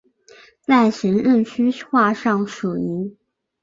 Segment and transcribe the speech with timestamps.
[0.63, 3.15] 在行政区划上属于。